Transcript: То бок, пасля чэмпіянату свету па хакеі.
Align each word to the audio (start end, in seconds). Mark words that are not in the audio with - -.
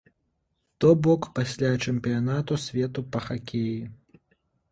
То 0.83 0.87
бок, 1.07 1.25
пасля 1.39 1.69
чэмпіянату 1.89 2.59
свету 2.65 3.03
па 3.17 3.21
хакеі. 3.29 3.77